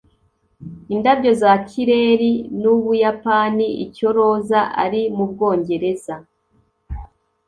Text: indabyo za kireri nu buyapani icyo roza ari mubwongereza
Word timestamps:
indabyo 0.95 1.31
za 1.41 1.51
kireri 1.69 2.31
nu 2.61 2.73
buyapani 2.83 3.67
icyo 3.85 4.07
roza 4.17 4.61
ari 4.83 5.01
mubwongereza 5.15 6.15